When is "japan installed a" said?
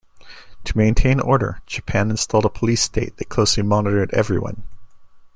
1.67-2.49